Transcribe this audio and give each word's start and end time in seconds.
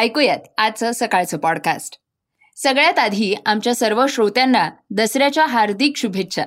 ऐकूयात 0.00 0.38
आजचं 0.58 0.90
सकाळचं 0.92 1.38
पॉडकास्ट 1.38 1.96
सगळ्यात 2.56 2.98
आधी 2.98 3.34
आमच्या 3.46 3.74
सर्व 3.74 4.06
श्रोत्यांना 4.06 4.70
दसऱ्याच्या 4.90 5.46
हार्दिक 5.46 5.96
शुभेच्छा. 5.96 6.44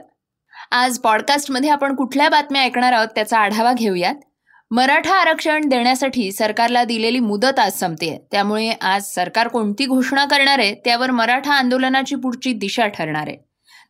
आज 0.72 1.00
पॉडकास्टमध्ये 1.00 1.70
आपण 1.70 1.96
कुठल्या 1.96 2.30
बातम्या 2.30 2.62
ऐकणार 2.62 2.94
आहोत 2.94 3.08
त्याचा 3.08 3.38
आढावा 3.38 3.74
घेऊयात. 3.74 4.16
मराठा 4.72 5.16
आरक्षण 5.16 5.62
देण्यासाठी 5.68 6.32
सरकारला 6.32 6.84
दिलेली 6.84 7.20
मुदत 7.20 7.60
आज 7.60 7.74
संपते. 7.74 8.28
त्यामुळे 8.32 8.72
आज 8.82 9.04
सरकार 9.06 9.48
कोणती 9.48 9.86
घोषणा 9.86 10.26
करणार 10.26 10.60
आहे 10.60 10.76
त्यावर 10.76 11.12
मराठा 11.12 11.54
आंदोलनाची 11.54 12.16
पुढची 12.16 12.54
दिशा 12.54 12.88
ठरणार 12.88 13.28
आहे. 13.28 13.38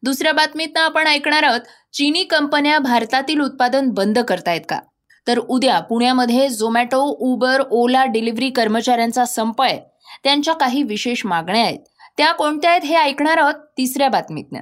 दुसऱ्या 0.04 0.34
बातमीतनं 0.34 0.82
आपण 0.82 1.08
ऐकणार 1.08 1.44
आहोत 1.44 1.62
चीनी 1.94 2.24
कंपन्या 2.24 2.80
भारतातील 2.80 3.40
उत्पादन 3.40 3.90
बंद 3.90 4.20
करतायत 4.20 4.62
का? 4.70 4.80
तर 5.28 5.38
उद्या 5.38 5.80
पुण्यामध्ये 5.80 6.50
झोमॅटो 6.50 7.18
उबर 7.20 7.62
ओला 7.72 8.06
डिलिव्हरी 8.06 8.50
कर्मचाऱ्यांचा 8.50 9.26
संप 9.26 9.62
आहे. 9.62 9.80
त्यांच्या 10.24 10.54
काही 10.54 10.84
विशेष 10.84 11.26
मागण्या 11.26 11.62
आहेत. 11.62 11.80
त्या 12.18 12.32
कोणत्या 12.32 12.72
आहेत 12.72 12.82
हे 12.82 12.96
ऐकणार 12.96 13.38
आहोत 13.38 13.54
तिसऱ्या 13.54 14.10
बातमीतनं. 14.10 14.60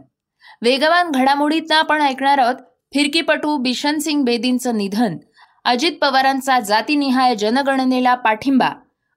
वेगवान 0.62 1.12
घडामोडीतनं 1.12 1.76
आपण 1.76 2.02
ऐकणार 2.02 2.38
आहोत 2.38 2.56
फिरकीपटू 2.94 3.58
बिशन 3.58 3.98
सिंग 3.98 4.24
बेदींचं 4.24 4.78
निधन 4.78 5.18
अजित 5.66 5.92
पवारांचा 6.02 6.60
जातीनिहाय 6.60 7.36
जनगणनेला 7.36 8.16
पाठिंबा 8.16 8.70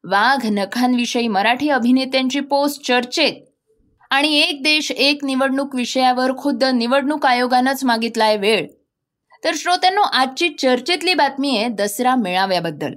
वाघ 0.04 0.46
नखांविषयी 0.46 1.28
मराठी 1.28 1.68
अभिनेत्यांची 1.68 2.40
पोस्ट 2.40 2.86
चर्चेत. 2.86 3.32
आणि 4.10 4.38
एक 4.38 4.62
देश 4.62 4.90
एक 4.90 5.24
निवडणूक 5.24 5.74
विषयावर 5.74 6.36
खुद्द 6.38 6.64
निवडणूक 6.64 7.26
आयोगानंच 7.26 7.84
मागितलाय 7.84 8.36
वेळ. 8.36 8.66
तर 9.44 9.52
श्रोत्यांनो 9.56 10.02
आजची 10.02 10.48
चर्चेतली 10.48 11.14
बातमी 11.14 11.56
आहे 11.56 11.68
दसरा 11.68 12.14
मेळाव्याबद्दल. 12.14 12.92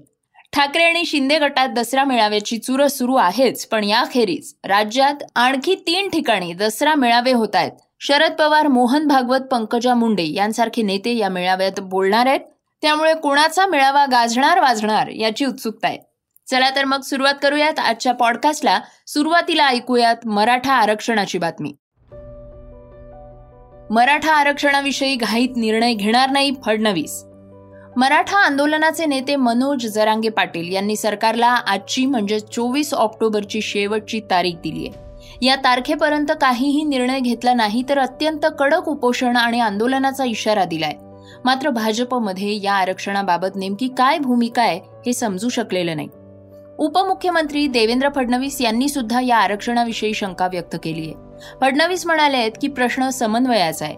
ठाकरे 0.54 0.84
आणि 0.84 1.06
शिंदे 1.06 1.40
गटात 1.40 1.70
दसरा 1.70 2.04
मेळाव्याची 2.04 2.58
चुरस 2.58 2.98
सुरू 2.98 3.16
आहेच 3.16 3.66
पण 3.68 3.84
याखेरीज 3.84 4.54
राज्यात 4.64 5.24
आणखी 5.36 5.76
तीन 5.76 6.10
ठिकाणी 6.10 6.54
दसरा 6.54 6.96
मेळावे 6.96 7.32
होत 7.32 7.56
आहेत. 7.56 7.72
शरद 8.00 8.32
पवार 8.32 8.68
मोहन 8.68 9.08
भागवत 9.08 9.40
पंकजा 9.40 9.94
मुंडे 9.94 10.24
यांसारखे 10.24 10.82
नेते 10.82 11.16
या 11.18 11.30
मेळाव्यात 11.30 11.80
बोलणार 11.80 12.26
आहेत. 12.26 12.40
त्यामुळे 12.82 13.14
कोणाचा 13.14 13.66
मेळावा 13.66 14.06
गाजणार 14.06 14.60
वाजणार 14.60 15.08
याची 15.08 15.46
उत्सुकता 15.46 15.88
आहे. 15.88 15.98
चला 16.48 16.70
तर 16.76 16.86
मग 16.86 17.02
सुरुवात 17.02 17.34
करूयात 17.42 17.80
आजच्या 17.80 18.14
पॉडकास्टला 18.14 18.80
सुरुवातीला 19.08 19.68
ऐकूयात 19.68 20.28
मराठा 20.28 20.74
आरक्षणाची 20.74 21.38
बातमी. 21.38 21.74
मराठा 23.90 24.34
आरक्षणाविषयी 24.34 25.16
घाईत 25.16 25.50
निर्णय 25.56 25.94
घेणार 25.94 26.30
नाही 26.30 26.52
फडणवीस. 26.66 27.24
मराठा 27.98 28.38
आंदोलनाचे 28.38 29.06
नेते 29.06 29.36
मनोज 29.36 29.86
जरांगे 29.88 30.30
पाटील 30.30 30.74
यांनी 30.74 30.96
सरकारला 30.96 31.48
आजची 31.48 32.06
म्हणजे 32.06 32.40
चोवीस 32.40 32.94
ऑक्टोबरची 32.94 33.62
शेवटची 33.62 34.20
तारीख 34.32 34.54
दिली 34.64 34.88
आहे. 34.88 35.46
या 35.46 35.56
तारखेपर्यंत 35.56 36.32
काहीही 36.42 36.84
निर्णय 36.84 37.20
घेतला 37.20 37.54
नाही 37.54 37.84
तर 37.90 38.00
अत्यंत 38.00 38.46
कडक 38.60 38.90
उपोषण 38.90 39.38
आणि 39.38 39.60
आंदोलनाचा 39.60 40.24
इशारा 40.24 40.66
दिलाय. 40.66 40.94
मात्र 41.46 41.70
भाजपमध्ये 41.70 42.60
या 42.64 42.74
आरक्षणाबाबत 42.74 43.56
नेमकी 43.56 43.88
काय 43.88 44.20
भूमिका 44.20 44.62
आहे 44.62 44.80
हे 45.06 45.14
समजू 45.14 45.50
शकलेलं 45.50 45.96
नाही. 45.96 46.08
उपमुख्यमंत्री 46.78 47.68
देवेंद्र 47.68 48.10
फडणवीस 48.16 48.62
यांनी 48.62 48.90
सुद्धा 48.90 49.22
या 49.22 49.38
आरक्षणाविषयी 49.38 50.14
शंका 50.14 50.48
व्यक्त 50.48 50.76
केली 50.84 51.02
आहे. 51.02 51.27
फडणवीस 51.62 52.06
म्हणाले 52.06 52.38
आहेत 52.38 52.52
की 52.62 52.68
प्रश्न 52.68 53.10
समन्वयाचा 53.10 53.86
आहे. 53.86 53.96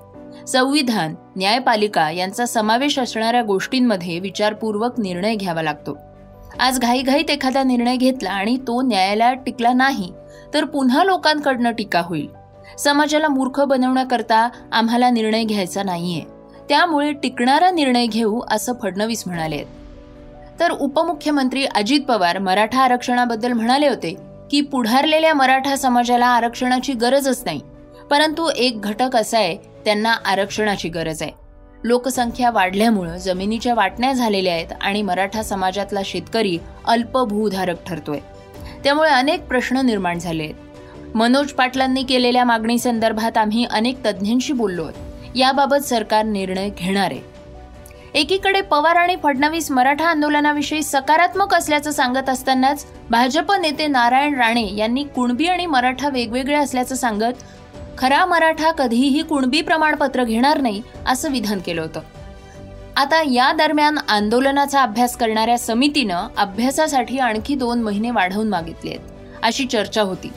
संविधान 0.47 1.15
न्यायपालिका 1.35 2.11
यांचा 2.11 2.45
समावेश 2.45 2.99
असणाऱ्या 2.99 3.41
गोष्टींमध्ये 3.41 4.19
विचारपूर्वक 4.19 4.99
निर्णय 4.99 5.35
घ्यावा 5.35 5.61
लागतो. 5.61 5.97
आज 6.59 6.79
घाईघाईत 6.79 7.29
एखादा 7.29 7.63
निर्णय 7.63 7.95
घेतला 7.95 8.29
आणि 8.29 8.57
तो 8.57 8.81
न्यायालयात 8.81 9.35
टिकला 9.45 9.73
नाही 9.73 10.11
तर 10.53 10.65
पुन्हा 10.65 11.03
लोकांकडनं 11.03 11.71
टीका 11.71 12.01
होईल. 12.01 12.27
समाजाला 12.77 13.27
मूर्ख 13.27 13.59
बनवण्याकरता 13.59 14.49
आम्हाला 14.71 15.09
निर्णय 15.09 15.43
घ्यायचा 15.43 15.83
नाहीये. 15.83 16.23
त्यामुळे 16.69 17.11
टिकणारा 17.13 17.69
निर्णय 17.71 18.05
घेऊ 18.05 18.41
असं 18.51 18.73
फडणवीस 18.83 19.23
म्हणाले 19.25 19.63
तर 20.59 20.71
उपमुख्यमंत्री 20.71 21.65
अजित 21.65 21.99
पवार 22.07 22.39
मराठा 22.39 22.81
आरक्षणाबद्दल 22.81 23.51
म्हणाले 23.51 23.87
होते 23.87 24.15
की 24.51 24.61
पुढारलेल्या 24.61 25.33
मराठा 25.33 25.75
समाजाला 25.75 26.25
आरक्षणाची 26.25 26.93
गरजच 26.93 27.41
नाही. 27.45 27.61
परंतु 28.11 28.49
एक 28.57 28.81
घटक 28.81 29.15
असा 29.15 29.37
आहे 29.37 29.57
त्यांना 29.85 30.11
आरक्षणाची 30.25 30.89
गरज 30.89 31.21
आहे. 31.21 31.31
लोकसंख्या 31.83 32.49
वाढल्यामुळं 32.49 33.17
जमिनीच्या 33.17 33.73
वाटण्या 33.73 34.13
झालेल्या 34.13 34.53
आहेत 34.53 34.67
आणि 34.81 35.01
मराठा 35.01 35.43
समाजातला 35.43 35.99
शेतकरी 36.05 36.57
अल्पभूधारक 36.87 37.87
ठरतोय. 37.87 38.19
त्यामुळे 38.83 39.09
अनेक 39.09 39.47
प्रश्न 39.47 39.77
निर्माण 39.77 40.19
झाले 40.19 40.43
आहेत. 40.43 40.55
मनोज 41.15 41.51
पाटलांनी 41.51 42.03
केलेल्या 42.03 42.43
मागणी 42.43 42.79
संदर्भात 42.79 43.37
आम्ही 43.37 43.65
अनेक 43.65 44.05
तज्ज्ञांशी 44.05 44.53
बोललो 44.53 44.83
आहोत. 44.83 44.93
याबाबत 45.35 45.83
सरकार 45.83 46.25
निर्णय 46.25 46.69
घेणार 46.69 47.11
आहे. 47.11 47.38
एकीकडे 48.15 48.61
पवार 48.61 48.95
आणि 48.95 49.15
फडणवीस 49.23 49.69
मराठा 49.71 50.05
आंदोलनाविषयी 50.05 50.83
सकारात्मक 50.83 51.53
असल्याचं 51.53 51.91
सांगत 51.91 52.29
असतानाच 52.29 52.85
भाजप 53.09 53.51
नेते 53.51 53.87
नारायण 53.87 54.35
राणे 54.35 54.67
यांनी 54.75 55.03
कुणबी 55.03 55.45
आणि 55.45 55.65
मराठा 55.65 56.09
वेगवेगळे 56.09 56.55
असल्याचं 56.55 56.95
सांगत 56.95 57.43
खरा 57.97 58.25
मराठा 58.25 58.71
कधीही 58.71 59.21
कुणबी 59.21 59.61
प्रमाणपत्र 59.61 60.23
घेणार 60.23 60.61
नाही 60.61 60.81
असं 61.07 61.31
विधान 61.31 61.59
केलं 61.59 61.81
होतं. 61.81 61.99
आता 62.97 63.21
या 63.31 63.51
दरम्यान 63.51 63.97
आंदोलनाचा 64.09 64.81
अभ्यास 64.81 65.15
करणाऱ्या 65.17 65.57
समितीनं 65.57 66.27
अभ्यासासाठी 66.37 67.17
आणखी 67.17 67.55
दोन 67.55 67.81
महिने 67.81 68.11
वाढवून 68.11 68.49
मागितले 68.49 68.89
आहेत 68.89 69.43
अशी 69.43 69.65
चर्चा 69.65 70.01
होती. 70.01 70.31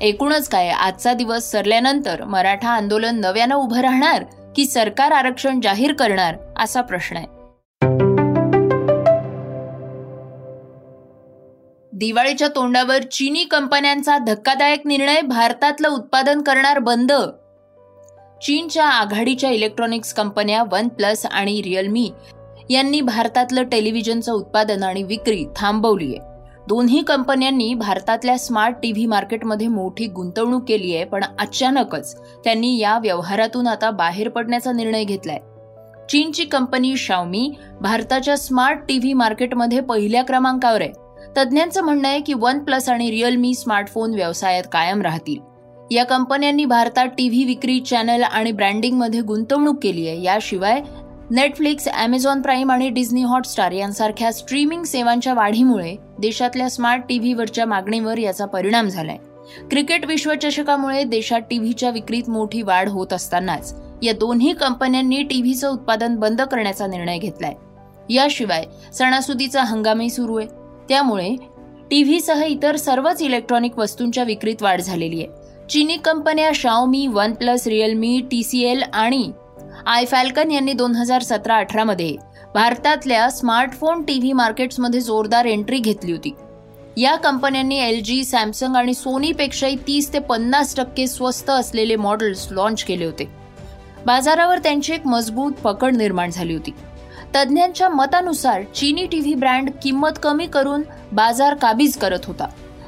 एकूणच 0.00 0.48
काय 0.48 0.68
आजचा 0.68 1.12
दिवस 1.12 1.50
सरल्यानंतर 1.50 2.24
मराठा 2.24 2.70
आंदोलन 2.70 3.20
नव्यानं 3.20 3.54
उभं 3.54 3.80
राहणार? 3.80 4.24
की 4.56 4.64
सरकार 4.64 5.12
आरक्षण 5.12 5.60
जाहीर 5.60 5.92
करणार 5.92 6.36
असा 6.58 6.80
प्रश्न 6.80 7.16
आहे. 7.16 7.26
दिवाळीच्या 11.92 12.48
तोंडावर 12.48 13.02
चीनी 13.02 13.44
कंपन्यांचा 13.44 14.18
धक्कादायक 14.18 14.86
निर्णय 14.86 15.20
भारतातलं 15.20 15.88
उत्पादन 15.88 16.40
करणार 16.40 16.78
बंद. 16.78 17.12
चीनच्या 18.42 18.86
आघाडीच्या 18.86 19.50
इलेक्ट्रॉनिक्स 19.50 20.14
कंपन्या 20.14 20.62
वन 20.72 20.88
प्लस 20.88 21.26
आणि 21.26 21.62
रिअलमी 21.62 22.12
यांनी 22.70 23.00
भारतातलं 23.00 23.62
टेलिव्हिजनचं 23.62 24.32
उत्पादन 24.32 24.82
आणि 24.82 25.02
विक्री 25.02 25.44
थांबवली 25.56 26.16
आहे 26.16 26.31
दोन्ही 26.68 27.02
कंपन्यांनी 27.02 27.74
भारतातल्या 27.74 28.38
स्मार्ट 28.38 28.76
टी 28.82 28.92
व्ही 28.92 29.06
मार्केटमध्ये 29.06 29.68
मोठी 29.68 30.06
गुंतवणूक 30.06 30.64
केली 30.68 30.94
आहे 30.96 31.04
पण 31.04 31.24
अचानकच 31.38 32.14
त्यांनी 32.44 32.78
या 32.78 32.98
व्यवहारातून 32.98 33.66
आता 33.66 33.90
बाहेर 33.90 34.28
पडण्याचा 34.28 34.72
निर्णय 34.72 35.04
घेतलाय. 35.04 35.38
चीनची 36.08 36.44
कंपनी 36.44 36.96
शाओमी 36.96 37.52
भारताच्या 37.80 38.36
स्मार्ट 38.36 38.78
टी 38.88 38.98
व्ही 38.98 39.12
मार्केटमध्ये 39.12 39.80
पहिल्या 39.80 40.24
क्रमांकावर 40.24 40.80
आहे. 40.80 40.92
तज्ज्ञांचं 41.36 41.82
म्हणणं 41.82 42.08
आहे 42.08 42.20
की 42.20 42.34
वन 42.34 42.58
प्लस 42.58 42.88
आणि 42.88 43.10
रिअलमी 43.10 43.54
स्मार्टफोन 43.54 44.14
व्यवसायात 44.14 44.64
कायम 44.72 45.02
राहतील. 45.02 45.38
या 45.90 46.04
कंपन्यांनी 46.04 46.64
भारतात 46.64 47.06
टी 47.06 47.28
व्ही 47.28 47.44
विक्री 47.44 47.80
चॅनल 47.80 48.22
आणि 48.22 48.52
ब्रँडिंगमध्ये 48.52 49.20
गुंतवणूक 49.20 49.78
केली 49.82 50.08
आहे. 50.08 50.22
याशिवाय 50.22 50.80
नेटफ्लिक्स 51.30 51.88
अमेझॉन 51.88 52.42
प्राईम 52.42 52.70
आणि 52.70 52.88
डिझनी 52.88 53.22
हॉटस्टार 53.22 53.72
यांसारख्या 53.72 54.32
स्ट्रीमिंग 54.32 54.82
सेवांच्या 54.82 55.34
वाढीमुळे 55.34 55.96
देशातल्या 56.22 56.70
स्मार्ट 56.70 57.02
टीव्हीवरच्या 57.08 57.66
मागणीवर 57.66 58.18
याचा 58.18 58.44
परिणाम 58.46 58.88
झालाय. 58.88 59.16
क्रिकेट 59.70 60.06
विश्वचषकामुळे 60.06 61.04
देशात 61.04 61.40
टीव्हीच्या 61.50 61.90
विक्रीत 61.90 62.30
मोठी 62.30 62.62
वाढ 62.62 62.88
होत 62.88 63.12
असतानाच 63.12 63.74
या 64.02 64.12
दोन्ही 64.12 64.52
कंपन्यांनी 64.52 65.22
टीव्हीचं 65.22 65.72
उत्पादन 65.72 66.16
बंद 66.16 66.42
करण्याचा 66.42 66.86
निर्णय 66.86 67.18
घेतलाय. 67.18 67.54
याशिवाय 68.10 68.64
सणासुदीचा 68.92 69.62
हंगामही 69.62 70.10
सुरू 70.10 70.38
आहे. 70.38 70.48
त्यामुळे 70.88 71.36
टीव्हीसह 71.90 72.44
इतर 72.44 72.76
सर्वच 72.76 73.22
इलेक्ट्रॉनिक 73.22 73.78
वस्तूंच्या 73.78 74.24
विक्रीत 74.24 74.62
वाढ 74.62 74.80
झालेली 74.80 75.24
आहे. 75.24 75.66
चीनी 75.68 75.96
कंपन्या 75.96 76.50
Xiaomi 76.54 77.06
one 77.06 77.32
plus 77.32 77.66
Realme 77.66 78.22
L 78.54 78.82
आणि 78.94 79.30
आय 79.86 80.04
फॅल्कन 80.04 80.50
यांनी 80.50 80.72
दोन 80.72 80.94
हजार 80.94 81.22
सतरा 81.22 81.56
अठरामध्ये 81.56 82.16
भारतातल्या 82.54 83.30
स्मार्टफोन 83.30 84.02
टी 84.02 84.18
व्ही 84.18 84.32
मार्केट्समध्ये 84.32 85.00
जोरदार 85.00 85.44
एंट्री 85.44 85.78
घेतली 85.78 86.12
होती. 86.12 86.34
या 86.96 87.16
कंपन्यांनी 87.16 87.78
एल 87.78 88.02
जी 88.02 88.24
सॅमसंग 88.24 88.76
आणि 88.76 88.94
सोनीपेक्षाही 88.94 89.76
तीस 89.76 90.12
ते 90.12 90.18
पन्नास 90.18 90.76
टक्के 90.76 91.06
स्वस्त 91.06 91.50
असलेले 91.50 91.96
मॉडेल्स 91.96 92.48
लॉन्च 92.50 92.84
केले 92.84 93.04
होते. 93.04 93.24
बाजारावर 94.06 94.58
त्यांची 94.58 94.92
एक 94.92 95.06
मजबूत 95.06 95.52
पकड 95.52 95.96
निर्माण 95.96 96.30
झाली 96.30 96.54
होती. 96.54 96.70
तज्ज्ञांच्या 97.34 97.88
मतानुसार 97.88 98.62
चीनी 98.62 99.06
टीव्ही 99.06 99.34
ब्रँड 99.34 99.70
किंमत 99.82 100.18
कमी 100.22 100.46
करून 100.46 100.82
बाजार 101.12 101.54
काबीज 101.54 101.96
करत 101.96 102.24
होता. 102.24 102.46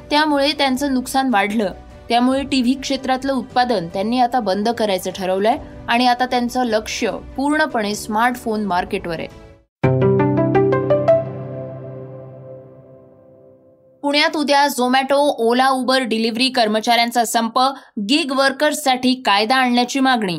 त्यामुळे 0.09 0.51
त्यांचं 0.51 0.93
नुकसान 0.93 1.29
वाढलं. 1.33 1.71
त्यामुळे 2.09 2.43
टी 2.43 2.61
व्ही 2.61 2.73
क्षेत्रातलं 2.73 3.33
उत्पादन 3.33 3.87
त्यांनी 3.87 4.19
आता 4.19 4.39
बंद 4.39 4.69
करायचं 4.69 5.11
ठरवलंय 5.15 5.57
आणि 5.87 6.07
आता 6.07 6.25
त्यांचं 6.25 6.63
लक्ष 6.63 7.05
पूर्णपणे 7.35 7.95
स्मार्टफोन 7.95 8.65
मार्केटवर 8.65 9.19
आहे. 9.19 9.44
पुण्यात 14.15 14.35
उद्या 14.37 14.67
झोमॅटो 14.67 15.15
ओला 15.45 15.67
उबर 15.69 16.01
डिलिव्हरी 16.01 16.47
कर्मचाऱ्यांचा 16.49 17.23
संप 17.25 17.57
गिग 18.09 18.31
वर्कर्ससाठी 18.31 19.13
कायदा 19.15 19.55
आणण्याची 19.55 19.99
मागणी. 19.99 20.37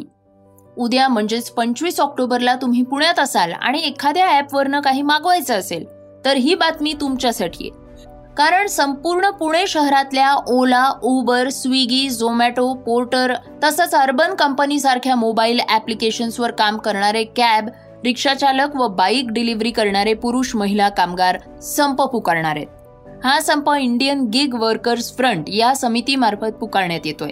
उद्या 0.76 1.08
म्हणजेच 1.08 1.50
पंचवीस 1.50 1.98
ऑक्टोबरला 2.00 2.54
तुम्ही 2.54 2.82
पुण्यात 2.82 3.18
असाल 3.18 3.52
आणि 3.52 3.80
एखाद्या 3.80 4.28
ॲपवरनं 4.28 4.80
काही 4.80 5.02
मागवायचं 5.02 5.54
असेल 5.54 5.84
तर 6.24 6.36
ही 6.36 6.54
बातमी 6.54 6.92
तुमच्यासाठी 7.00 7.68
आहे. 7.68 8.04
कारण 8.36 8.66
संपूर्ण 8.66 9.30
पुणे 9.30 9.66
शहरातल्या 9.66 10.32
Ola 10.48 10.88
Uber 11.02 11.48
Swiggy 11.48 12.08
Zomato 12.10 12.72
Porter 12.86 13.34
तसंच 13.64 13.94
अर्बन 13.94 14.34
कंपनीसारख्या 14.34 15.16
मोबाईल 15.16 15.60
ॲप्लिकेशन्सवर 15.68 16.50
काम 16.52 16.78
करणारे 16.78 17.24
कॅब 17.36 17.68
रिक्षाचालक 18.04 18.76
व 18.76 18.88
बाईक 18.88 19.30
डिलिव्हरी 19.30 19.70
करणारे 19.70 20.14
पुरुष 20.14 20.54
महिला 20.56 20.88
कामगार 20.88 21.38
संप 21.62 22.02
पुकारणार 22.02 22.56
आहेत. 22.56 22.75
हा 23.24 23.38
संप 23.40 23.68
इंडियन 23.80 24.24
गिग 24.30 24.54
वर्कर्स 24.54 25.12
फ्रंट 25.16 25.44
या 25.48 25.74
समितीमार्फत 25.74 26.52
पुकारण्यात 26.60 27.06
येतोय. 27.06 27.30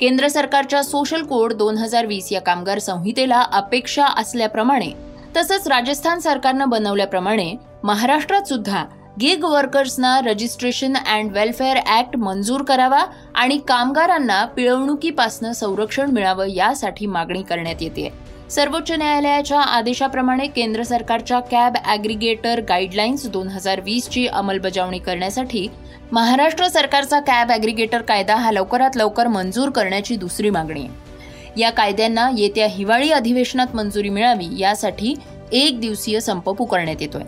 केंद्र 0.00 0.28
सरकारच्या 0.28 0.82
सोशल 0.82 1.22
कोड 1.22 1.52
दोन 1.52 1.76
हजार 1.78 2.06
वीस 2.06 2.32
या 2.32 2.40
कामगार 2.40 2.78
संहितेला 2.78 3.40
अपेक्षा 3.52 4.06
असल्याप्रमाणे 4.16 4.90
तसंच 5.36 5.66
राजस्थान 5.68 6.18
सरकारनं 6.18 6.68
बनवल्याप्रमाणे 6.68 7.52
महाराष्ट्रात 7.84 8.48
सुद्धा 8.48 8.84
गिग 9.20 9.44
वर्कर्सना 9.44 10.18
रजिस्ट्रेशन 10.20 10.96
अँड 10.96 11.32
वेलफेअर 11.32 11.76
ऍक्ट 11.98 12.16
मंजूर 12.16 12.62
करावा 12.62 13.04
आणि 13.34 13.58
कामगारांना 13.58 14.44
पिळवणुकीपासून 14.46 15.52
संरक्षण 15.52 16.10
मिळावं 16.10 16.46
यासाठी 16.46 17.06
मागणी 17.06 17.42
करण्यात 17.42 17.82
येते 17.82 18.12
सर्वोच्च 18.50 18.90
न्यायालयाच्या 18.92 19.60
आदेशाप्रमाणे 19.60 20.46
केंद्र 20.46 20.82
सरकारच्या 20.82 21.38
कॅब 21.50 21.76
ॲग्रिगेटर 21.84 22.60
गाईडलाईन्स 22.68 23.26
दोन 23.30 23.48
हजार 23.48 23.80
वीसची 23.80 24.26
अंमलबजावणी 24.26 24.98
करण्यासाठी 24.98 25.66
महाराष्ट्र 26.12 26.68
सरकारचा 26.68 27.20
कॅब 27.20 27.50
ॲग्रिगेटर 27.52 28.02
कायदा 28.02 28.34
हा 28.34 28.52
लवकरात 28.52 28.96
लवकर 28.96 29.26
मंजूर 29.26 29.70
करण्याची 29.70 30.16
दुसरी 30.16 30.50
मागणी. 30.50 30.80
आहे 30.80 31.60
या 31.60 31.70
कायद्यांना 31.70 32.28
येत्या 32.36 32.66
हिवाळी 32.66 33.10
अधिवेशनात 33.10 33.74
मंजुरी 33.76 34.08
मिळावी 34.08 34.48
यासाठी 34.58 35.14
एक 35.52 35.80
दिवसीय 35.80 36.20
संप 36.20 36.48
पुकारण्यात 36.50 37.02
येतोय. 37.02 37.22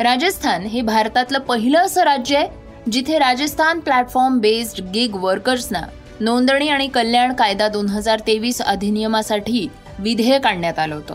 राजस्थान 0.00 0.62
हे 0.62 0.80
भारतातलं 0.80 1.38
पहिलं 1.38 1.78
असं 1.78 2.02
राज्य 2.04 2.36
आहे 2.36 2.90
जिथे 2.90 3.18
राजस्थान 3.18 3.80
प्लॅटफॉर्म 3.80 4.38
बेस्ड 4.40 4.82
गिग 4.94 5.14
वर्कर्सना 5.16 5.86
नोंदणी 6.20 6.68
आणि 6.68 6.86
कल्याण 6.88 7.32
कायदा 7.32 7.68
दोन 7.68 7.88
हजार 7.88 8.20
तेवीस 8.26 8.60
अधिनियमासाठी 8.62 9.66
विधेयक 9.98 10.46
आणण्यात 10.46 10.78
आलं 10.78 10.94
होतं. 10.94 11.14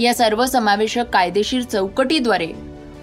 या 0.00 0.14
सर्वसमावेशक 0.14 1.10
कायदेशीर 1.12 1.62
चौकटीद्वारे 1.62 2.52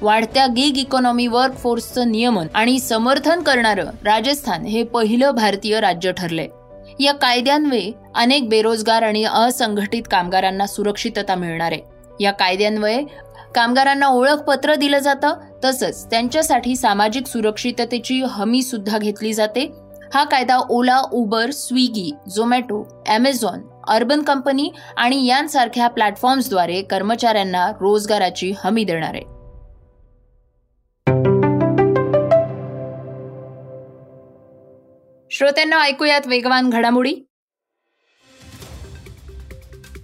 वाढत्या 0.01 0.45
गिग 0.47 0.77
इकॉनॉमी 0.77 1.27
वर्क 1.27 1.55
फोर्सचं 1.55 2.11
नियमन 2.11 2.47
आणि 2.53 2.79
समर्थन 2.79 3.41
करणारं 3.41 3.89
राजस्थान 4.05 4.65
हे 4.65 4.83
पहिलं 4.83 5.31
भारतीय 5.31 5.79
राज्य 5.79 6.11
ठरले 6.11 6.47
या 6.99 7.13
कायद्यान्वये 7.13 7.91
अनेक 8.15 8.49
बेरोजगार 8.49 9.03
आणि 9.03 9.23
असंघटित 9.23 10.03
कामगारांना 10.11 10.67
सुरक्षितता 10.67 11.35
मिळणार 11.35 11.71
आहे. 11.71 11.81
या 12.19 12.31
कायद्यान्वये 12.31 13.03
कामगारांना 13.55 14.07
ओळखपत्र 14.07 14.75
दिलं 14.75 14.99
जातं 14.99 15.33
तसंच 15.63 16.05
त्यांच्यासाठी 16.05 16.75
सामाजिक 16.75 17.27
सुरक्षिततेची 17.27 18.21
हमी 18.23 18.61
सुद्धा 18.61 18.97
घेतली 18.97 19.33
जाते. 19.33 19.65
हा 20.13 20.23
कायदा 20.23 20.57
Ola 20.69 21.01
Uber 21.11 21.51
Swiggy 21.51 22.11
Zomato 22.35 23.03
Amazon 23.07 23.61
Urban 23.87 24.21
company 24.21 24.71
आणि 24.97 25.25
यांसारख्या 25.25 25.87
प्लॅटफॉर्म्सद्वारे 25.87 26.81
कर्मचाऱ्यांना 26.81 27.71
रोजगाराची 27.71 28.53
हमी 28.63 28.83
देणार 28.83 29.13
आहे. 29.13 29.41
श्रोत्यांना 35.31 35.81
ऐकूयात 35.81 36.27
वेगवान 36.27 36.69
घडामोडी. 36.69 37.15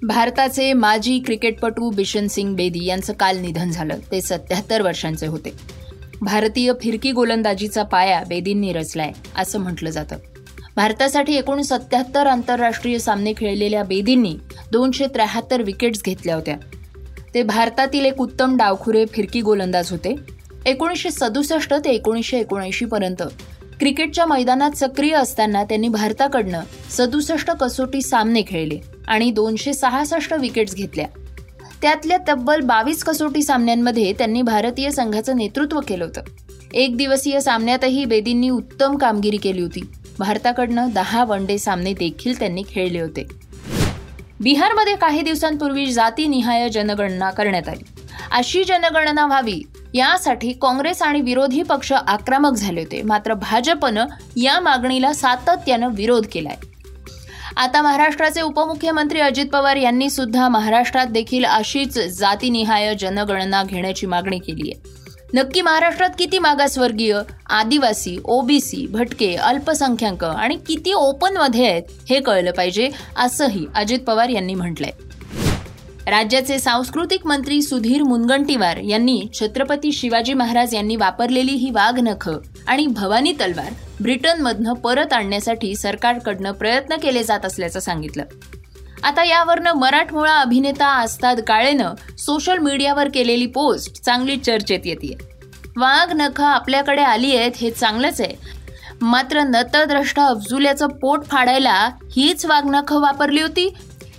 भारताचे 0.04 0.74
माजी 0.74 1.20
क्रिकेटपटू 1.20 1.90
बिशन 1.90 2.28
सिंग 2.28 2.56
बेदी 2.56 2.86
यांचं 2.86 3.14
काल 3.14 3.38
निधन 3.38 3.70
झालं. 3.70 3.98
ते 4.12 4.22
सत्याहत्तर 4.22 4.82
वर्षांचे 4.82 5.28
होते. 5.28 5.54
भारतीय 6.22 6.74
फिरकी 6.82 7.12
गोलंदाजीचा 7.12 7.84
पाया 7.84 8.24
बेदींनी 8.28 8.74
रचलाय 8.74 9.12
असं 9.38 9.60
म्हटलं 9.60 9.90
जातं. 9.90 10.16
भारतासाठी 10.78 11.36
एकूण 11.36 11.62
सत्याहत्तर 11.62 12.28
आंतरराष्ट्रीय 12.28 13.00
सामने 13.00 13.34
खेळलेल्या 13.38 13.84
बेदींनी 13.84 14.36
दोनशे 14.72 15.06
त्र्याहत्तर 15.06 15.62
विकेट्स 15.62 16.04
घेतल्या 16.04 16.36
होत्या. 16.36 16.58
ते 17.34 17.44
भारतातील 17.44 18.06
एक 18.06 18.22
उत्तम 18.22 18.58
डावखुरे 18.58 19.06
फिरकी 19.06 19.42
गोलंदाज 19.42 19.92
होते. 19.92 20.16
एकोणीसशे 20.66 21.12
सदुसष्ट 21.12 21.74
ते 21.74 21.90
एकोणीसशे 21.90 22.40
एकोणऐंशी 22.40 22.86
पर्यंत 22.86 23.24
क्रिकेटच्या 23.80 24.26
मैदानात 24.26 24.72
सक्रिय 24.72 25.14
असताना 25.14 25.64
त्यांनी 25.64 25.88
भारताकडनं 25.88 26.62
सदुसष्ट 26.92 27.52
कसोटी 27.52 28.02
सामने 28.02 28.42
खेळले 28.42 28.80
आणि 29.08 29.32
दोनशे 29.32 29.74
सहासष्ट 29.74 30.34
विकेट्स 30.34 30.76
घेतल्या. 30.76 31.08
त्यातल्या 31.82 32.18
तब्बल 32.28 32.60
बावीस 32.60 33.04
कसोटी 33.04 33.44
सामन्यांमध्ये 33.44 34.14
त्यांनी 34.14 34.42
भारतीय 34.42 34.92
संघाचं 34.92 35.38
नेतृत्व 35.38 35.80
केलं 35.88 36.06
होतं. 36.06 36.22
एक 36.74 36.98
दिवसीय 36.98 37.40
सामन्यातही 37.40 38.06
बेदींनी 38.06 38.50
उत्तम 38.50 38.98
कामगिरी 38.98 39.38
केली 39.38 39.62
होती. 39.62 39.90
भारताकडनं 40.20 40.90
दहा 40.94 41.24
वन 41.24 41.46
डे 41.46 41.58
सामने 41.58 41.94
देखील 41.94 42.40
त्यांनी 42.40 42.64
खेळले 42.70 43.00
होते. 43.00 43.28
बिहारमध्ये 44.42 44.96
काही 44.96 45.22
दिवसांपूर्वी 45.22 45.86
जातीनिहाय 45.86 46.70
जनगणना 46.70 47.30
करण्यात 47.32 47.70
आली. 47.70 47.84
अशी 48.32 48.64
जनगणना 48.64 49.26
व्हावी 49.26 49.62
यासाठी 49.94 50.52
काँग्रेस 50.52 51.02
आणि 51.02 51.22
विरोधी 51.22 51.64
पक्ष 51.64 51.92
आक्रमक 51.94 52.54
झाले 52.54 52.82
होते. 52.82 53.02
मात्र 53.02 53.34
भाजपनं 53.34 54.06
या 54.38 54.60
मागणीला 54.60 55.14
सातत्यानं 55.14 55.94
विरोध 55.94 56.26
केलाय. 56.32 56.56
आता 57.58 57.82
महाराष्ट्राचे 57.82 58.42
उपमुख्यमंत्री 58.42 59.20
अजित 59.20 59.46
पवार 59.46 59.76
यांनी 59.76 60.10
सुद्धा 60.10 60.48
महाराष्ट्रात 60.50 61.08
देखील 61.08 61.46
अशीच 61.46 61.98
जातीनिहाय 62.10 62.94
जनगणना 62.96 63.64
घेण्याची 63.64 64.06
मागणी 64.06 64.40
केली 64.40 64.72
आहे 64.72 65.07
नक्की 65.34 65.62
महाराष्ट्रात 65.62 66.10
किती 66.20 66.40
मागासवर्गीय 66.40 67.20
आदिवासी 67.50 68.18
ओबीसी 68.26 68.86
भटके 68.88 69.34
अल्पसंख्याक 69.36 70.24
आणि 70.24 70.56
किती 70.68 70.94
ओपनमध्ये 70.94 71.68
आहेत 71.70 71.84
हे 72.10 72.20
कळलं 72.20 72.52
पाहिजे 72.52 72.90
असंही 73.18 73.66
अजित 73.76 74.00
पवार 74.00 74.30
यांनी 74.30 74.54
म्हटलंय. 74.54 74.92
राज्याचे 76.12 76.60
सांस्कृतिक 76.60 77.26
मंत्री 77.28 77.62
सुधीर 77.62 78.04
मुनगंटीवार 78.04 78.78
यांनी 78.78 79.22
छत्रपती 79.34 79.92
शिवाजी 79.92 80.34
महाराज 80.34 80.76
यांनी 80.76 80.96
वापरलेली 80.96 81.52
ही 81.52 81.70
वाघनख 81.70 82.30
आणि 82.68 82.88
भवानी 82.88 83.34
तलवार 83.34 83.72
ब्रिटनमधनं 84.02 84.74
परत 84.74 85.14
आणण्यासाठी 85.14 85.76
सरकारकडनं 85.76 86.52
प्रयत्न 86.52 86.96
केले 86.96 87.24
जात 87.24 87.46
असल्याचं 87.46 87.80
सांगितलं. 87.80 88.24
आता 89.04 89.24
यावरनं 89.24 89.74
मराठमोळा 89.74 90.36
अभिनेता 90.36 90.86
आस्ताद 90.86 91.40
काळेनं 91.40 91.94
सोशल 92.18 92.58
मीडियावर 92.58 93.08
केलेली 93.14 93.46
पोस्ट 93.46 94.02
चांगली 94.04 94.38
चर्चेत 94.38 94.86
येते 94.86 95.18
वाघ 95.78 96.14
नख 96.16 96.42
आपल्याकडे 96.42 97.02
आली 97.02 97.36
आहेत 97.38 97.52
हे 97.56 97.72
चांगलंच 97.72 98.22
आहे. 98.22 98.36
मात्र 99.02 99.42
नतद्रष्टा 99.42 100.26
अफजुल्याचं 100.26 100.88
पोट 100.88 101.26
फाडायला 101.26 101.74
हीच 102.16 102.46
वाघनख 102.46 102.94
वापरली 102.94 103.42
होती? 103.42 103.70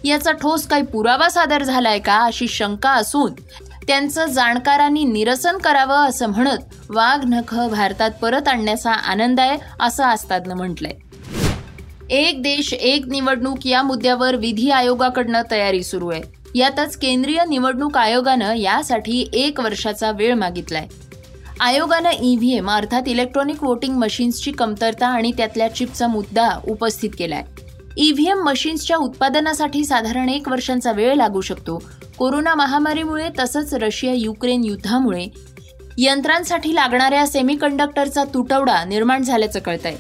याचा 0.05 0.33
ठोस 0.33 0.67
काही 0.67 0.83
पुरावा 0.83 1.29
सादर 1.29 1.63
झालाय 1.63 1.99
का 1.99 2.19
अशी 2.19 2.49
शंका 2.49 2.91
असून 2.91 3.33
त्यांचं 3.87 4.27
जाणकारांनी 4.27 5.05
निरसन 5.05 5.59
करावं 5.59 6.09
असं 6.09 6.27
म्हणत 6.27 6.91
वाघ 6.91 7.25
नख 7.25 7.55
भारतात 7.71 8.11
परत 8.23 8.49
आणण्याचा 8.49 8.93
आनंद 8.93 9.41
आहे 9.41 9.59
असं 9.81 10.05
आस्तादनं 10.05 10.55
म्हटलंय. 10.55 10.93
एक 12.11 12.43
देश 12.43 12.73
एक 12.73 13.07
निवडणूक 13.07 13.67
या 13.67 13.83
मुद्द्यावर 13.83 14.37
विधी 14.37 14.71
आयोगाकडनं 14.71 15.43
तयारी 15.51 15.83
सुरू 15.83 16.09
आहे. 16.09 16.23
यातच 16.55 16.97
केंद्रीय 16.97 17.39
निवडणूक 17.49 17.97
आयोगानं 17.97 18.55
यासाठी 18.55 19.29
एक 19.33 19.61
वर्षाचा 19.61 20.11
वेळ 20.11 20.35
मागितलाय. 20.35 20.87
आयोगानं 21.61 22.11
ईव्हीएम 22.23 22.71
अर्थात 22.71 23.03
इलेक्ट्रॉनिक 23.07 23.65
वोटिंग 23.65 23.95
मशीन्सची 23.95 24.51
कमतरता 24.51 25.07
आणि 25.07 25.33
त्यातल्या 25.37 25.75
चिपचा 25.75 26.07
मुद्दा 26.07 26.61
उपस्थित 26.69 27.11
केलाय. 27.19 27.43
ईव्हीएम 27.97 28.39
मशीन्सच्या 28.39 28.97
उत्पादनासाठी 28.97 29.85
साधारण 29.85 30.29
एक 30.29 30.49
वर्षांचा 30.49 30.93
वेळ 30.93 31.15
लागू 31.15 31.41
शकतो. 31.41 31.83
कोरोना 32.19 32.55
महामारीमुळे 32.55 33.29
तसंच 33.39 33.75
रशिया 33.75 34.13
युक्रेन 34.13 34.65
युद्धामुळे 34.65 35.27
यंत्रांसाठी 35.99 36.75
लागणाऱ्या 36.75 37.27
सेमीकंडक्टरचा 37.27 38.25
तुटवडा 38.25 38.85
निर्माण 38.85 39.23
झाल्याचं 39.23 39.61
कळतंय. 39.61 39.97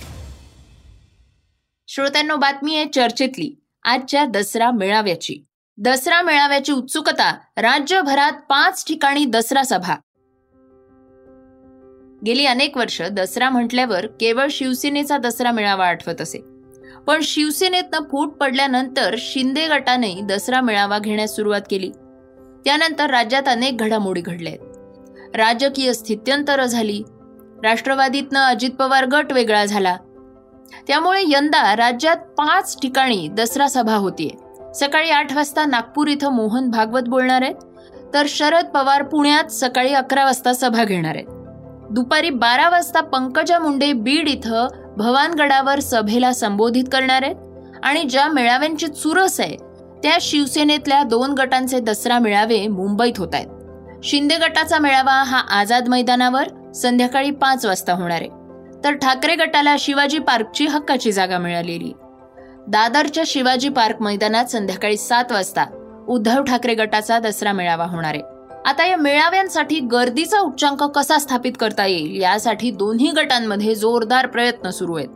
श्रोत्यांनो 1.98 2.36
बातमी 2.36 2.76
आहे 2.76 2.86
चर्चेतली. 2.94 3.60
आजच्या 3.82 4.24
दसरा 4.24 4.70
मेळाव्याची. 4.70 5.36
दसरा 5.78 6.22
मेळाव्याची 6.22 6.72
उत्सुकता 6.72 7.38
राज्यभरात 7.56 8.32
पाच 8.32 8.86
ठिकाणी 8.86 9.24
दसरा 9.24 9.62
सभा. 9.62 9.94
गेली 12.26 12.46
अनेक 12.46 12.76
वर्ष 12.76 13.02
दसरा 13.02 13.50
म्हटल्यावर 13.50 14.06
केवळ 14.06 14.46
शिवसेनेचा 14.50 15.18
दसरा 15.18 15.50
मेळावा 15.50 15.86
आठवत 15.86 16.20
असे. 16.20 16.38
पण 17.06 17.20
शिवसेनेतनं 17.22 18.00
फूट 18.10 18.32
पडल्यानंतर 18.32 19.14
शिंदे 19.18 19.68
गटाने 19.68 20.14
दसरा 20.22 20.60
मेळावा 20.60 20.98
घेण्यास 20.98 21.36
सुरुवात 21.36 21.62
केली. 21.70 21.90
त्यानंतर 22.64 23.10
राज्यात 23.10 23.42
अनेक 23.46 23.76
घडामोडी 23.76 24.20
घडल्या 24.20 24.52
राजकीय 25.34 25.92
स्थित्यंतर 25.92 26.64
झाली. 26.64 27.02
राष्ट्रवादीतनं 27.64 28.40
अजित 28.40 28.70
पवार 28.70 29.06
गट 29.06 29.32
वेगळा 29.32 29.64
झाला. 29.64 29.96
त्यामुळे 30.86 31.22
यंदा 31.26 31.76
राज्यात 31.76 32.16
पाच 32.16 32.76
ठिकाणी 32.82 33.28
दसरा 33.28 33.68
सभा 33.68 33.94
होतीये. 33.94 34.30
सकाळी 34.74 35.10
आठ 35.10 35.32
वाजता 35.32 35.64
नागपूर 35.64 36.08
इथं 36.08 36.32
मोहन 36.32 36.70
भागवत 36.70 37.08
बोलणार 37.08 37.42
आहेत 37.42 37.54
तर 38.14 38.26
शरद 38.28 38.66
पवार 38.66 39.02
पुण्यात 39.02 39.50
सकाळी 39.52 39.92
अकरा 39.92 40.24
वाजता 40.24 40.52
सभा 40.52 40.84
घेणार 40.84 41.14
आहेत. 41.14 41.26
दुपारी 41.90 42.30
बारा 42.30 42.68
वाजता 42.68 43.00
पंकजा 43.00 43.58
मुंडे 43.58 43.92
बीड 43.92 44.28
इथं 44.28 44.68
भवानगडावर 44.96 45.80
सभेला 45.80 46.32
संबोधित 46.32 46.84
करणार 46.92 47.22
आहेत 47.22 47.36
आणि 47.82 48.02
ज्या 48.02 48.28
मेळाव्यांची 48.28 48.86
चुरस 48.86 49.40
आहे 49.40 49.56
त्या 50.02 50.16
शिवसेनेतल्या 50.20 51.02
दोन 51.02 51.32
गटांचे 51.32 51.80
दसरा 51.80 52.18
मेळावे 52.18 52.66
मुंबईत 52.66 53.18
होत 53.18 53.34
आहेत. 53.34 53.46
शिंदे 54.04 54.36
गटाचा 54.36 54.78
मेळावा 54.78 55.22
हा 55.22 55.38
आझाद 55.50 55.88
मैदानावर 55.88 56.72
संध्याकाळी 56.72 57.30
पाच 57.30 57.66
वाजता 57.66 57.92
होणार 57.92 58.20
आहे. 58.20 58.37
तर 58.84 58.92
ठाकरे 58.92 59.34
गटाला 59.34 59.76
शिवाजी 59.78 60.18
पार्कची 60.18 60.66
हक्काची 60.66 61.12
जागा 61.12 61.38
मिळालेली. 61.38 61.92
दादरच्या 62.68 63.24
शिवाजी 63.26 63.68
पार्क 63.68 64.02
मैदानात 64.02 64.44
संध्याकाळी 64.44 64.96
सात 64.96 65.32
वाजता 65.32 65.64
उद्धव 66.08 66.42
ठाकरे 66.42 66.74
गटाचा 66.74 67.18
दसरा 67.18 67.52
मेळावा 67.52 67.84
होणार 67.84 68.14
आहे. 68.14 68.22
आता 68.66 68.86
या 68.86 68.96
मेळाव्यांसाठी 68.96 69.80
गर्दीचा 69.80 70.40
उच्चांक 70.40 70.82
कसा 70.82 71.18
स्थापित 71.18 71.52
करता 71.60 71.86
येईल 71.86 72.20
यासाठी 72.22 72.70
दोन्ही 72.70 73.10
गटांमध्ये 73.10 73.74
जोरदार 73.74 74.26
प्रयत्न 74.26 74.70
सुरू 74.70 74.96
आहेत. 74.96 75.08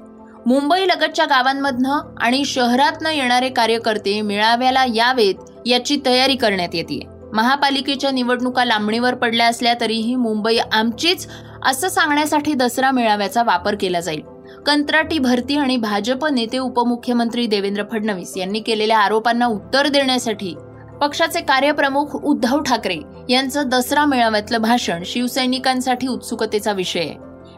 मुंबई 0.47 0.87
लगतच्या 0.87 1.25
गावांमधनं 1.25 2.14
आणि 2.21 2.45
शहरातनं 2.45 3.11
येणारे 3.11 3.49
कार्यकर्ते 3.49 4.21
मेळाव्याला 4.21 4.85
यावेत 4.85 5.50
याची 5.66 6.00
तयारी 6.07 6.37
करण्यात 6.37 6.75
येते 6.75 7.00
महापालिकेच्या 7.33 8.11
निवडणुका 8.11 8.65
लांबणीवर 8.65 9.15
पडल्या 9.15 9.47
असल्या 9.47 9.75
तरीही 9.81 10.17
मुंबई 10.17 10.57
आमचीच 10.73 11.27
असं 11.67 11.89
सांगण्यासाठी 11.89 12.55
दसरा 12.55 12.91
मेळाव्याचा 12.91 13.43
वापर 13.43 13.75
केला 13.81 14.01
जाईल. 14.01 14.21
कंत्राटी 14.67 15.19
भरती 15.19 15.57
आणि 15.57 15.77
भाजप 15.77 16.27
नेते 16.27 16.59
उपमुख्यमंत्री 16.59 17.47
देवेंद्र 17.47 17.83
फडणवीस 17.93 18.37
यांनी 18.37 18.61
केलेल्या 18.61 18.99
आरोपांना 18.99 19.47
उत्तर 19.47 19.89
देण्यासाठी 19.89 20.55
पक्षाचे 21.01 21.41
कार्यप्रमुख 21.41 22.17
उद्धव 22.17 22.61
ठाकरे 22.61 22.97
यांचं 23.29 23.69
दसरा 23.69 24.05
मेळाव्यातलं 24.05 24.62
भाषण 24.62 25.03
शिवसैनिकांसाठी 25.07 26.07
उत्सुकतेचा 26.07 26.73
विषय 26.73 27.01
आहे. 27.01 27.15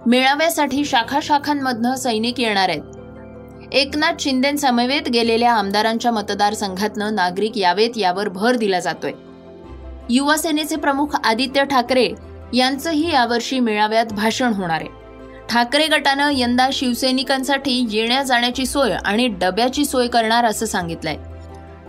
मेळाव्यासाठी 0.07 0.85
शाखा 0.85 1.19
शाखांमधनं 1.23 1.95
सैनिक 1.95 2.41
येणार 2.41 2.69
आहेत. 2.69 2.83
एकनाथ 3.73 4.13
शिंदेसमवेत 4.21 5.09
गेलेल्या 5.09 5.53
आमदारांच्या 5.53 6.13
मतदारसंघातनं 6.13 7.15
नागरिक 7.15 7.59
यावेत 7.59 7.91
यावर 7.97 8.29
भर 8.29 8.57
दिला 8.57 8.81
जातोय. 8.81 9.13
युवा 10.11 10.37
सेनेचे 10.37 10.77
प्रमुख 10.77 11.07
आदित्य 11.25 11.65
ठाकरे 11.65 12.11
यांचंही 12.55 13.13
यावर्षी 13.13 13.61
मेळाव्यात 13.61 14.07
भाषण 14.07 14.53
होणार 14.53 14.81
आहे. 14.81 15.05
ठाकरे 15.51 15.87
गटानं 15.87 16.31
यंदा 16.33 16.69
शिवसैनिकांसाठी 16.73 17.87
येण्या 17.91 18.23
जाण्याची 18.23 18.67
सोय 18.67 18.93
आणि 19.05 19.27
डब्याची 19.27 19.85
सोय 19.85 20.07
करणार 20.07 20.45
असं 20.45 20.67
सांगितलंय. 20.67 21.17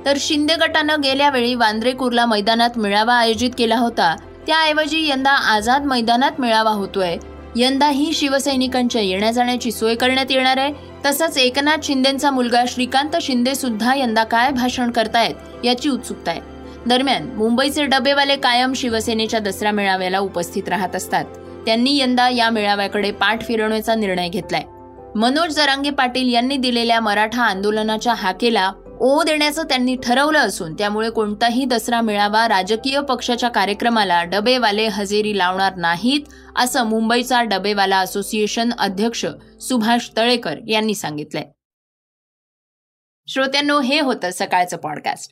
तर 0.06 0.18
शिंदे 0.20 0.56
गटानं 0.56 1.02
गेल्या 1.04 1.30
वेळी 1.30 1.56
वांद्रे 1.56 1.92
कुर्ला 1.92 2.26
मैदानात 2.26 2.70
मेळावा 2.78 3.14
आयोजित 3.14 3.50
केला 3.58 3.76
होता. 3.76 4.16
त्याऐवजी 4.48 5.10
यंदा 5.10 5.32
आझाद 5.32 5.86
मैदानात 5.86 6.32
मेळावा 6.40 6.70
होतोय. 6.70 7.18
यंदाही 7.56 8.14
शिवसैनिकांच्या 8.14 9.02
येण्या 9.02 9.32
जाण्याची 9.32 9.72
सोय 9.72 9.96
करण्यात 9.96 10.26
येणार 10.30 10.58
आहे. 10.58 10.74
तसंच 11.06 11.38
एकनाथ 11.38 11.78
शिंदेचा 11.84 12.32
मुलगा 12.32 12.64
श्रीकांत 12.68 13.10
शिंदे 13.22 13.56
सुद्धा 13.56 13.96
यंदा 13.96 14.24
काय 14.24 14.52
भाषण 14.52 14.92
करतायत 14.92 15.66
याची 15.66 15.90
उत्सुकता 15.90 16.32
आहे. 16.32 16.55
दरम्यान 16.88 17.24
मुंबईचे 17.24 17.86
डबेवाले 17.86 18.36
कायम 18.36 18.74
शिवसेनेच्या 18.74 19.40
दसरा 19.40 19.72
मेळाव्याला 19.72 20.20
उपस्थित 20.20 20.70
राहत 20.70 20.96
असतात. 20.96 21.26
त्यांनी 21.66 21.98
यंदा 21.98 22.30
या 22.30 22.50
मेळाव्याकडे 22.50 23.12
पाठ 23.12 23.46
फिरवण्याचा 23.46 23.96
निर्णय 23.96 24.30
घेतलाय. 24.30 24.64
मनोज 25.16 25.50
जरांगे 25.50 25.90
पाटील 25.90 26.34
यांनी 26.34 26.58
दिलेल्या 26.58 27.00
मराठा 27.00 27.44
आंदोलनाच्या 27.44 28.14
हाकेला 28.14 28.72
ओ 29.02 29.24
देण्याचं 29.24 29.64
त्यांनी 29.64 29.96
ठरवलं 30.04 30.40
असून 30.40 30.74
त्यामुळे 30.74 31.10
कोणताही 31.10 31.66
दसरा 31.66 32.02
मेळावा 32.02 32.48
राजकीय 32.48 33.02
पक्षाच्या 33.02 33.50
कार्यक्रमाला 33.50 34.24
डबेवाले 34.24 34.88
हजेरी 34.88 35.38
लावणार 35.38 35.76
नाहीत 35.76 36.22
असं 36.56 36.84
मुंबईचा 36.84 37.42
डबेवाला 37.42 37.98
असोसिएशन 37.98 38.70
अध्यक्ष 38.80 39.26
सुभाष 39.62 40.10
तळेकर 40.18 40.56
यांनी 40.68 40.96
सांगितलंय. 40.96 41.44
श्रोत्यांनो 43.28 43.82
हे 43.82 44.00
होतं 44.00 44.30
सकाळचं 44.34 44.78
पॉडकास्ट. 44.78 45.32